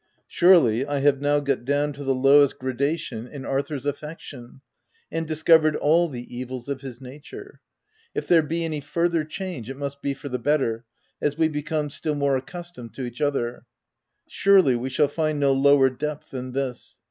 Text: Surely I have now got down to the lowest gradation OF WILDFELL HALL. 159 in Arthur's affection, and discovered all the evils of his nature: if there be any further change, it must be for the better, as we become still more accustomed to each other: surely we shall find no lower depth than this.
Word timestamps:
Surely 0.27 0.83
I 0.83 0.97
have 1.01 1.21
now 1.21 1.39
got 1.39 1.63
down 1.63 1.93
to 1.93 2.03
the 2.03 2.15
lowest 2.15 2.57
gradation 2.57 3.19
OF 3.19 3.23
WILDFELL 3.33 3.41
HALL. 3.43 3.51
159 3.53 3.53
in 3.53 3.55
Arthur's 3.55 3.85
affection, 3.85 4.61
and 5.11 5.27
discovered 5.27 5.75
all 5.75 6.09
the 6.09 6.35
evils 6.35 6.67
of 6.69 6.81
his 6.81 6.99
nature: 6.99 7.61
if 8.15 8.27
there 8.27 8.41
be 8.41 8.65
any 8.65 8.81
further 8.81 9.23
change, 9.23 9.69
it 9.69 9.77
must 9.77 10.01
be 10.01 10.15
for 10.15 10.27
the 10.29 10.39
better, 10.39 10.85
as 11.21 11.37
we 11.37 11.47
become 11.47 11.91
still 11.91 12.15
more 12.15 12.35
accustomed 12.35 12.95
to 12.95 13.03
each 13.05 13.21
other: 13.21 13.67
surely 14.27 14.75
we 14.75 14.89
shall 14.89 15.07
find 15.07 15.39
no 15.39 15.53
lower 15.53 15.91
depth 15.91 16.31
than 16.31 16.53
this. 16.53 16.97